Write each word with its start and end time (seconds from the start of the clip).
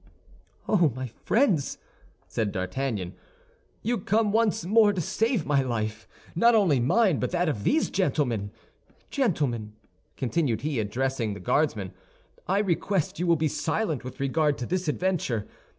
"Oh, 0.67 0.91
my 0.95 1.05
friends," 1.05 1.77
said 2.27 2.51
D'Artagnan, 2.51 3.13
"you 3.83 3.99
come 3.99 4.31
once 4.31 4.65
more 4.65 4.93
to 4.93 4.99
save 4.99 5.45
my 5.45 5.61
life, 5.61 6.07
not 6.33 6.55
only 6.55 6.79
mine 6.79 7.19
but 7.19 7.29
that 7.29 7.47
of 7.47 7.63
these 7.63 7.91
gentlemen. 7.91 8.49
Gentlemen," 9.11 9.73
continued 10.17 10.61
he, 10.61 10.79
addressing 10.79 11.35
the 11.35 11.39
Guardsmen, 11.39 11.91
"I 12.47 12.57
request 12.61 13.19
you 13.19 13.27
will 13.27 13.35
be 13.35 13.47
silent 13.47 14.03
with 14.03 14.19
regard 14.19 14.57
to 14.57 14.65
this 14.65 14.87
adventure. 14.87 15.47